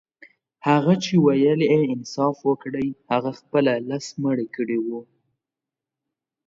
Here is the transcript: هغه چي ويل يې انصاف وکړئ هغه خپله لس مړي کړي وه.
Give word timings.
هغه 0.67 0.93
چي 1.03 1.13
ويل 1.25 1.61
يې 1.71 1.81
انصاف 1.93 2.35
وکړئ 2.49 2.87
هغه 3.11 3.31
خپله 3.39 3.73
لس 3.89 4.05
مړي 4.23 4.47
کړي 4.55 4.77
وه. 4.85 5.01